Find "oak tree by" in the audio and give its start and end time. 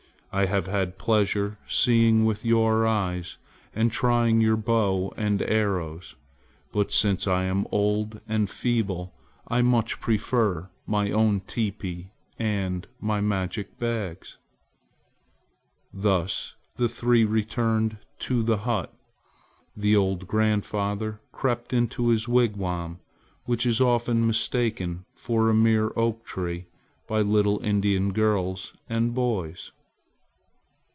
25.97-27.19